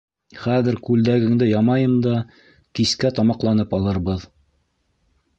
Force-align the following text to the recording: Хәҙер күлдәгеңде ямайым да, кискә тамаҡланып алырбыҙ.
Хәҙер 0.43 0.77
күлдәгеңде 0.85 1.49
ямайым 1.49 1.93
да, 2.05 2.13
кискә 2.79 3.11
тамаҡланып 3.19 3.75
алырбыҙ. 3.79 4.25